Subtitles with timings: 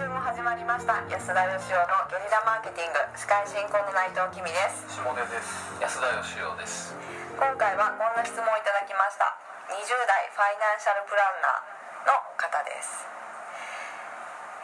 [0.00, 0.96] 週も始まりました。
[1.12, 3.04] 安田義雄のゲリラマーケティング。
[3.12, 4.96] 司会進行の内藤君です。
[4.96, 5.76] 下根です。
[5.76, 6.96] 安田義雄です。
[7.36, 9.28] 今回はこんな質問をいただきました。
[9.68, 9.76] 20
[10.08, 13.04] 代ファイナンシャルプランナーの方です、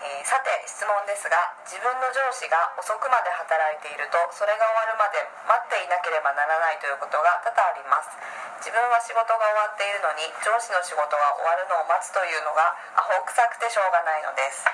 [0.03, 8.11] えーさて質問ですが自分の上司が遅くまで働いているとそれが終わるまで待っていなければならないということが多々あります。
[8.59, 14.67] 自分は仕事が終わっているのに上司の仕事が終わるのを待つというのがアホ臭くてしょうがないのです。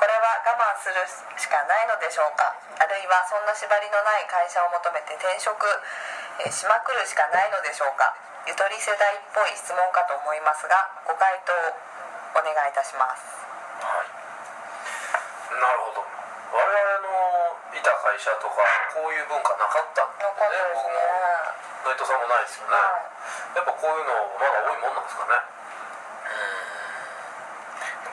[0.00, 0.96] これは我慢する
[1.36, 2.56] しかないのでしょうか？
[2.80, 5.68] あるいはそんな縛りのない会社を求めて転職、
[6.40, 8.14] えーしまくるしかないのでしょうか？
[8.48, 10.74] ゆとり世代っぽい質問かと思いますが
[11.06, 11.52] ご回答
[12.38, 13.44] お願いいたします。
[13.82, 14.23] はい。
[15.60, 16.02] なるほど。
[16.02, 16.70] 我々
[17.02, 18.62] のいた会社とか
[18.94, 20.30] こういう文化なかったんでね。
[20.74, 20.98] 僕も。
[21.84, 25.36] 内藤さんもないですよね、やっぱこういうのまだ多いもんなんですかね。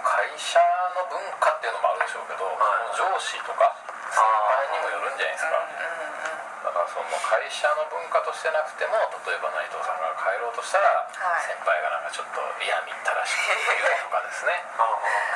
[0.04, 0.59] 会社
[0.91, 2.99] の文化っていうのもあるでしょうけど、はい。
[2.99, 3.71] 上司とか
[4.12, 11.48] 先輩にもよるんじゃないですか、だからその会社の文化としてなくても例えば内藤さんが帰ろうとしたら、はい。
[11.48, 14.59] 先輩がなんかちょっと嫌みったらしく言うとかですね。
[14.77, 14.84] あ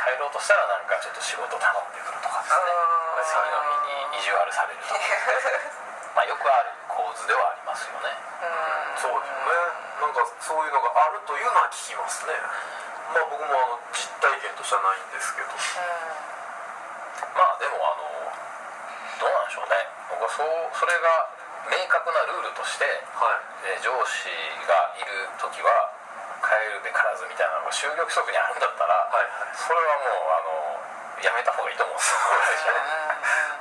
[0.06, 2.60] 帰ろうとしたらなんかちょっと仕事頼んでくるとかですね。
[3.26, 5.00] 次の日に意地悪されるとか
[6.20, 8.12] まあよくある構図ではありますよね。
[8.44, 9.56] あそうですよね。
[10.04, 12.36] なんかそういうのがあるというのは聞きますね。
[13.14, 15.48] まあ僕もあの実体験としてはないんですけど。
[17.36, 18.15] まあでもあの
[19.56, 19.88] しょうね。
[20.12, 21.08] 僕はそうそれが
[21.72, 22.84] 明確なルールとして、
[23.16, 23.72] はい。
[23.72, 24.30] えー上司
[24.68, 25.90] がいる時は
[26.44, 29.56] 帰るべからずみたいなのが就業規則にあるんだったら、はいはい。
[29.56, 32.20] それはもうあのやめた方がいいと思うんですよ。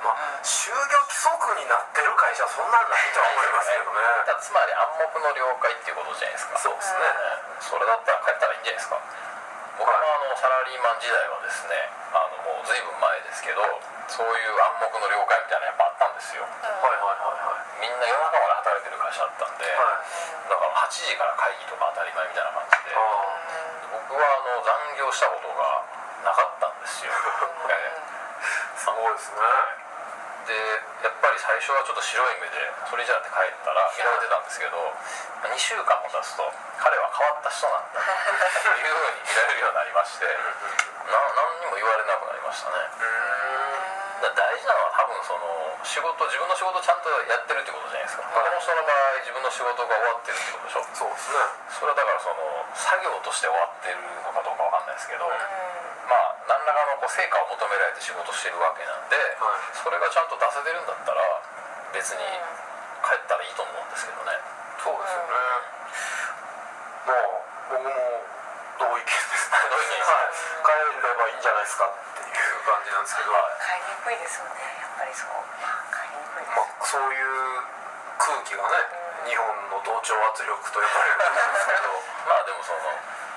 [0.02, 4.02] まあ就業規則になってる会社はそんなんないとは思いますけどね。
[4.44, 6.58] つまり暗黙の了解っていうことじゃないですか。
[6.58, 7.00] そうですね。
[7.00, 7.14] ね
[7.60, 8.98] それだったら帰ったらいいんじゃないですか。
[9.78, 13.62] 僕もあのサラリーマン時代はですねあのもう随分前ですけど
[14.06, 15.83] そういう暗黙の了解みたいなのやっぱ
[16.14, 16.46] んですよ。
[16.46, 17.82] はいはいはいはい。
[17.82, 20.46] みんな夜中まで働いてる会社だったんで、はい。
[20.46, 23.02] だから8時から会議とか当たり前みたいな感じであ
[23.90, 25.82] 僕はあの残業したことが
[26.22, 27.10] なかったんですよ、
[28.78, 29.42] すごいですね。
[29.82, 29.84] え
[30.44, 30.52] で
[31.02, 34.76] やっぱり最初はちょっと白い目でそれじゃって帰ったら見られてたんですけど
[35.40, 36.44] 2週間も経つと
[36.76, 43.93] 彼は変わった人なんだというふうに見られるようになりましてな何にも言われなくなりましたね
[44.24, 45.44] だ大事なのは多分その
[45.84, 48.24] 仕事自分の仕事をちゃんとやってるってことじゃないですか。
[48.32, 50.88] 他の人の場合自分の仕事が終わってるってことでしょ。
[50.96, 51.44] そうですね。
[51.68, 52.40] それはだからその
[52.72, 59.76] 作業として終わってるのかどうかわかんないですけど、まあ何らかのこう成果を求められて仕事してるわけなんで、はい。
[59.76, 61.20] それがちゃんと出せてるんだったら
[61.92, 62.24] 別に
[63.04, 64.40] 帰ったらいいと思うんですけどね、
[64.80, 65.36] そうですよね。
[67.04, 67.28] まあ
[67.68, 67.92] 僕も
[68.80, 69.52] 同意見です。
[69.52, 70.32] ね同意見はい。
[70.64, 70.72] 帰
[71.04, 71.84] ればいいんじゃないですか
[72.64, 77.60] 感じなんですけど、買いにくいですよねやっぱりそうまあ買いにくいですまあ、そういう
[78.16, 81.92] 空気がね日本の同調圧力と呼ばれるんですけど
[82.24, 82.88] まあでもその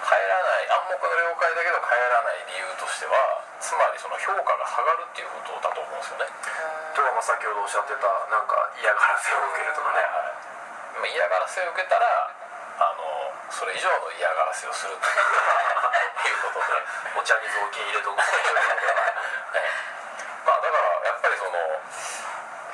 [0.07, 6.29] 帰らない暗黙の了解だけど帰らない理由としてはつまりその評価が下がるっていうことだと思うんですよね、
[6.95, 10.05] とかまあ先ほどおっしゃってたなんか嫌がらせを受けるとかね、
[11.01, 12.05] まあ、嫌がらせを受けたら
[12.79, 13.03] あの
[13.49, 15.76] それ以上の嫌がらせをするという
[16.41, 16.71] ことで
[17.17, 18.23] お茶に雑巾入れとくね
[20.45, 21.57] まあだからやっぱりその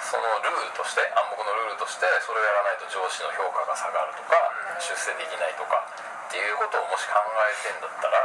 [0.03, 4.38] そのルールとして暗黙のルールとしてそれをやらないと上司の評価が下がるとか、
[4.78, 5.81] 出世できないとか
[6.29, 8.18] っていうことをもし考えてんだったら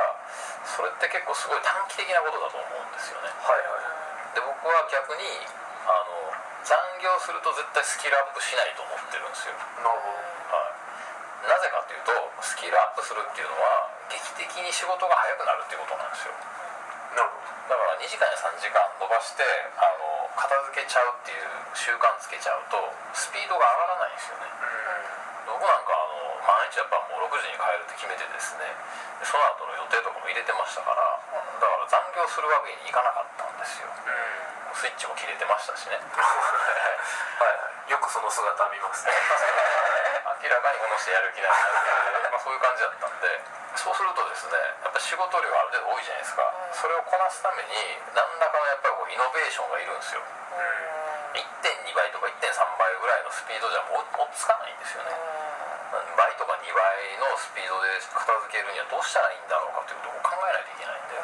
[0.69, 3.33] それって結構すごい短期的なことだと思うんですよね。
[3.41, 4.37] はいはい。
[4.37, 5.25] で僕は逆に
[5.89, 6.29] あの
[6.61, 9.57] 残業すると絶対スキルアップしないと思ってるんですよ。
[9.81, 10.13] なるほ
[10.53, 10.68] はい、
[11.47, 12.13] なぜかというと
[12.43, 16.35] スキルアップするっていうのは劇的に仕事が早くなるっていうことなんですよ。
[17.15, 17.39] どなるほ
[17.69, 19.45] だから2時間や3時間伸ばして
[19.77, 22.81] あの片付けちゃうっていう習慣つけちゃうと
[23.13, 24.49] スピードが上がらないんですよね。
[25.47, 28.69] 僕なんかあの毎日やっぱもう6時に帰るって決めてですね
[29.21, 33.89] でその後の予定とかも入れてましたからだから残業するわけにいかなかったんですよ。
[33.89, 34.77] どうん。
[34.77, 35.97] スイッチも切れてましたしね。
[36.17, 37.91] はいはい。
[37.91, 39.13] よくその姿見ますね
[40.39, 43.27] 明らかにこの人やる気ないなって、まあ、そういう感じだったんで
[43.79, 46.43] そうするとですねやっぱ仕事量ある程度多いじゃないですか、
[46.75, 47.75] それをこなすために
[48.15, 50.23] 何らかのやっぱりこうイノベーションがいるんですよ。
[51.39, 52.43] 1.2倍とか1.3
[52.75, 55.15] 倍ぐらいのスピードじゃもう追っつかないんですよね。
[56.19, 56.83] 倍とか2倍
[57.23, 61.23] のスピードで片付けるにはどうしたらいいんだろうかということを考えないといけないんだよ。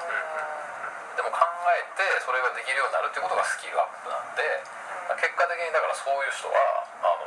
[1.18, 1.42] でも考
[1.74, 4.62] えてそれができるようになるっていうことがスキルアップなんで
[5.18, 6.83] 結果的にだからそういう人は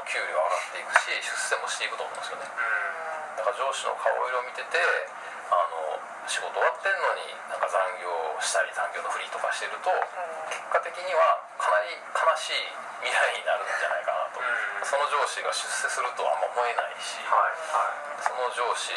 [0.08, 2.48] 給料上がっていくし出世もしていくと思うんですよね。
[3.38, 4.80] だから上司の顔色を見てて
[5.52, 8.12] あの仕事終わってんのになんか残業
[8.44, 9.88] したり残業のふりとかしてると、
[10.52, 12.68] 結果的にはかなり悲しい
[13.00, 14.44] 未来になるんじゃないかなと、
[14.84, 18.28] その上司が出世するとはあんま思えないし、はいはい。
[18.28, 18.92] その上司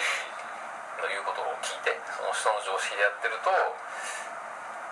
[1.00, 3.48] の言うことを聞いてその人の常識でやってると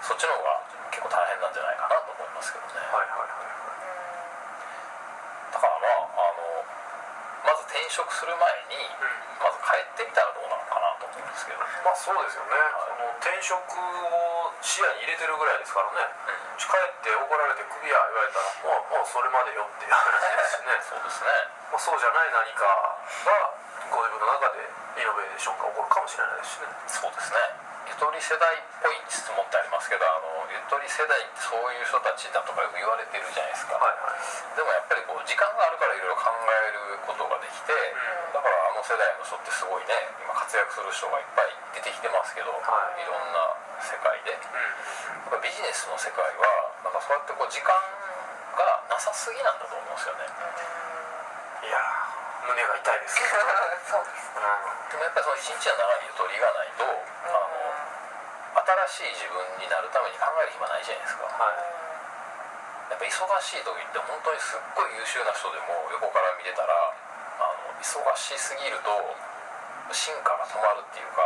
[0.01, 3.39] そっちの方が結構大変なんじゃないかなと思いますけどね、はいはいはい
[5.49, 6.61] だからまああの
[7.45, 8.89] まず転職する前に、
[9.41, 12.55] まず帰ってみたらどうなのかなと思うんですけど、まあそうですよね、
[12.87, 16.09] その転職を視野に入れてるぐらいですからね、
[16.69, 20.77] 帰って怒られてクビや言われたらもうもうそれまでよっていう話ですしね。
[20.85, 21.33] そうですね。
[21.73, 23.57] まあ、そうじゃない何かが
[23.89, 24.69] ご自分の中で
[25.01, 26.69] イノベーションが起こるかもしれないですしね。
[26.87, 27.41] そうですね。
[27.89, 34.57] ゆとり世代っぽい質問ってありますけどあのゆとり世代ってそういう人たちだとかよく言われてるじゃないですか、はいはい。
[34.57, 37.73] でもやっぱりこう時間があるからいろいろ考えることができて、
[38.33, 42.59] だからあの世代の人ってすごいね今活躍する人がいっぱい出てきてますけど、は
[42.97, 43.03] い。
[43.03, 44.33] いろんな世界で。
[44.33, 47.69] やっぱビジネスの世界はなんかそうやってこう時間
[48.57, 50.25] がなさすぎなんだと思うんですよね、
[51.63, 53.21] いやー胸が痛いです
[53.93, 54.33] そうです。
[54.35, 54.89] うん。
[54.89, 56.68] でもやっぱりその一日の中にゆとりがない
[58.89, 61.29] しい自分になるために考える暇ないじゃないですか。
[61.29, 61.61] はい。
[62.89, 68.89] やっぱ忙しい時って本当にすっごい優秀な人でも横から見てたらあの忙しすぎると
[69.93, 71.21] 進化が止まるっていうか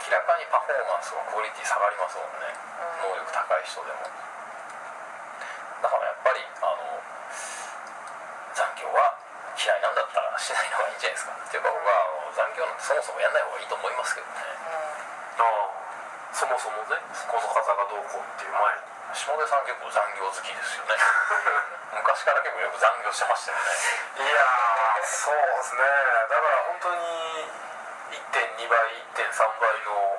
[0.00, 2.48] 明らかにパフォーマンスがクオリティ下がりますもんね。
[3.04, 4.08] 能力高い人でも。
[5.84, 7.00] だからやっぱりあの
[8.56, 9.12] 残業は
[9.60, 11.36] 嫌いなんだったらしない方がいいんじゃないですか。
[11.36, 14.40] っていうか僕はあの残業なんてそもそもやんない方がいいと思いますけどね。
[15.36, 15.68] ああ
[16.32, 16.96] そもそもね
[17.28, 18.80] この方がどうこうっていう前に
[19.14, 20.96] 下出さん結構残業好きですよね。
[21.92, 23.64] 昔から結構よく残業してましたよね。
[24.24, 25.84] いやーそうですね。
[25.84, 27.52] だから本当に
[28.10, 28.78] 1.2倍
[29.12, 30.18] 1.3倍の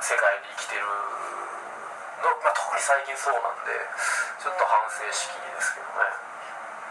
[0.00, 3.72] 世界で生きてるの、まあ、特に最近そうなんで
[4.40, 6.10] ちょっと反省しきりですけどね。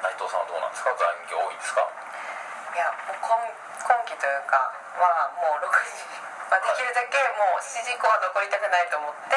[0.04, 0.94] 内藤さんはどうなんですか？
[0.94, 1.82] 残業多いですか？
[1.82, 3.38] いやもう今
[3.82, 4.72] 今期というか
[5.02, 6.06] はもう6時、
[6.52, 9.36] まあ、できるだけもう7時以降は残りたくないと思って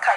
[0.00, 0.16] 帰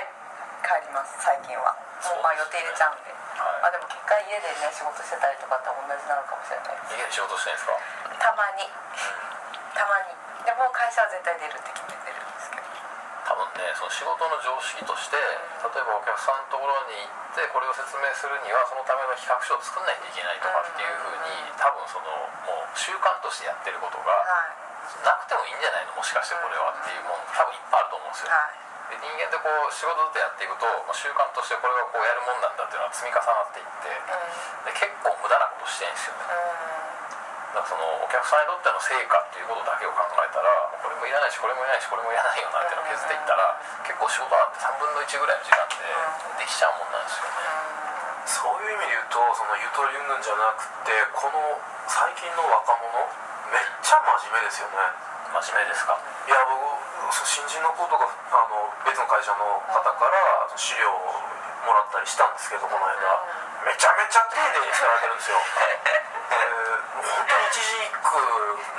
[0.65, 1.75] 帰ります最近は。
[2.05, 3.61] もうまあ予定入れちゃうんで、はい。
[3.61, 6.77] まあでも結果家でね仕事してたりとかと同じなのかもしれない。
[6.77, 7.77] です家で仕事してるんですか？
[8.17, 8.65] たまに。
[9.75, 10.13] たまに。
[10.45, 12.65] でも会社は絶対出るって決めてるんですけど。
[13.25, 22.05] 多分ねその仕事の常識として例えばお客さんのところに行ってこれを説明するにはそのための企画書を作んないといけないとかっていうふうに多分その
[22.45, 24.64] もう習慣としてやってることがはい
[25.03, 25.97] なくてもいいんじゃないの？
[25.97, 28.31] もしかしてこれはっていうもの多分いっぱいあると思うんですよ。
[28.31, 28.61] はい。
[28.85, 33.89] で人間ってこう仕事ずっとやっていくと、まあ、習慣としてこれはこうやるもんなんだっていうのが積み重なっていって
[34.69, 36.29] で結構無駄なことしてるんですよね。
[37.57, 40.49] だからそのお客さんにとっての成果っていうことだけを考えたら
[40.83, 47.84] これもいらないしこれもいらないしこれもいらないよなっていうのを削っていったら結構仕事なんて3分の1ぐらいの時間でできちゃうもんなんですよね
[48.25, 51.37] そういう意味で言うとそのゆとり云々じゃなくてこの
[51.87, 52.89] 最近の若者
[53.53, 54.81] めっちゃ真面目ですよね。
[55.33, 55.93] 真面目ですか？
[56.25, 56.57] いや僕
[57.25, 60.97] 新人の子とかあの別の会社の方から資料を
[61.65, 62.97] もらったりしたんですけどこの間。
[63.65, 65.37] めちゃめちゃ丁寧に使われてるんですよ
[67.05, 68.17] 本当に一字一句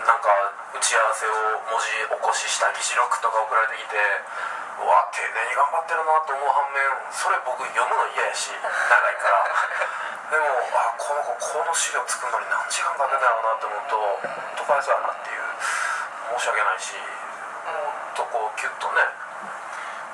[0.02, 0.28] なんか
[0.74, 9.46] 打ち合わせを文字起こしした議事録とか送られてきてうわ丁寧に頑張ってるなと思う反面それ僕読むの嫌やし長いから。
[10.26, 13.94] でもあこの子この資料作るのに何時間かけたろうなって思うと
[14.26, 15.46] 本当かわいそうやなっていう。
[16.34, 18.98] 申し訳ないしもっとこうキュッとね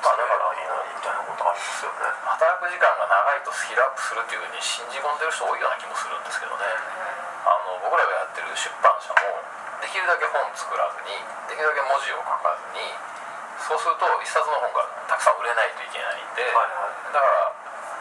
[0.05, 2.09] まあだからいいのにみたいなことありますよね。
[2.25, 6.65] 働く時間が長いとスキルアップするっていうふうに信じ込んでる人多いような気もするんですけどね。
[7.45, 9.21] あの僕らがやってる出版社も
[9.85, 11.13] できるだけ本作らずに
[11.51, 12.89] できるだけ文字を書かずに
[13.61, 17.13] そうすると一冊の本がたくさん売れないといけないんで、はいはい。
[17.13, 17.53] だから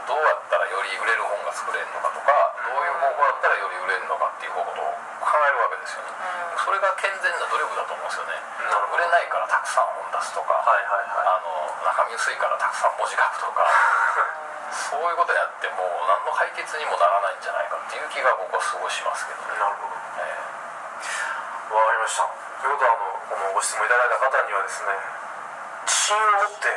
[0.07, 2.31] どうやったらより売れる本が作れるのかとか
[2.71, 6.15] どういう方法だったらより売れるのかっていう方法を考えるわけですよね、
[6.55, 8.39] それが健全な努力だと思うんですよね。
[8.95, 11.27] 売れないからたくさん本出すとか、はいはいはい。
[11.27, 13.67] あの中身薄いからたくさん文字書くとか
[14.71, 19.95] そういうことやっても何の解決にもならないんじゃないかっていう気が僕はすごいしますけどね、なるほど。
[20.23, 22.23] えわかりました。
[22.23, 24.95] ということはあのこのご質問いただいた方にはですね
[25.83, 26.71] 自信を持って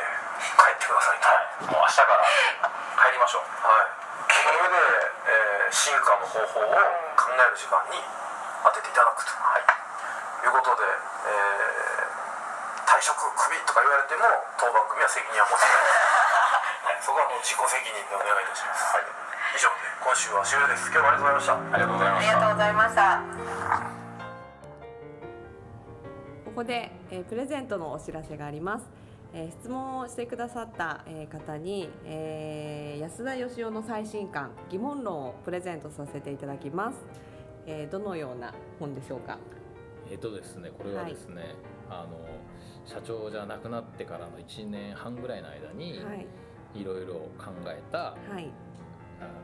[0.59, 1.27] 帰ってくださいと。
[1.27, 1.71] えはい。
[1.71, 2.25] もう明日から
[2.99, 3.43] 帰りましょう。
[3.63, 3.87] はい、
[4.43, 4.75] その上で、
[5.27, 6.73] えー進化の方法を
[7.15, 8.01] 考える時間に
[8.63, 9.63] 当てていただくと、はい、
[10.45, 11.85] いうことで、えー
[12.85, 14.23] 退職クビとか言われても
[14.55, 19.03] 当番組は責任は持てない、 はい、そこはもう自己責任でお願いいたします、はい、
[19.51, 20.87] 以上で今週は終了です。
[20.93, 21.53] 今日もありがとうございました。
[21.53, 23.21] ありがとうございまありしたがとうございました。
[26.45, 29.04] ここでえー、プレゼントのお知らせがあります。
[29.33, 36.97] えー、質問をしてくださった、えー、方に、えー、安田義雄の最新刊疑問論をプレゼントさせていただきます。
[37.67, 39.37] えー、どのような本でしょうか？
[40.09, 41.53] えっ、とですね、これはですね、はい、
[41.89, 42.19] あの
[42.85, 46.27] 社長じゃなくなってからの1年半ぐらいの間に、はい、
[46.79, 48.51] いろいろ考えた、はい、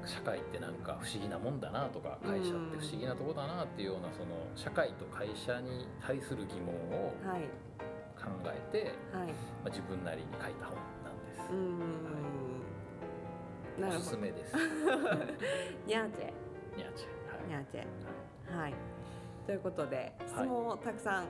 [0.06, 6.76] 社会ってなんか不思議なもんだなとか会社って不思議なとこだなっていうようなその社会と会社に対する疑問
[7.08, 7.14] を
[8.22, 9.34] 考えて、はいま
[9.66, 11.42] あ、自分なりに書いた本なんです。
[13.82, 14.56] はい、おすすめです。
[15.88, 16.34] ニャーチェ。
[16.78, 17.08] ニャーチェ。
[17.34, 18.58] はい、ニャーチェ。
[18.58, 18.74] はい。
[19.46, 21.26] ということで質問をたくさん、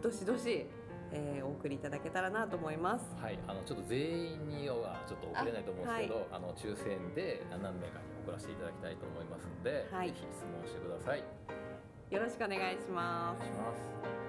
[0.00, 0.66] どしどし
[1.12, 3.04] えー、お送りいただけたらなと思います。
[3.20, 11.22] はい、あのちょっと全員にはちょっと送れないと思うんですけど、あはい、あの抽選で何名かに送らせていただきたいと思いますので、はい、ぜひ質問してください。
[12.10, 13.42] よろしくお願いします。
[13.42, 14.25] お願いします。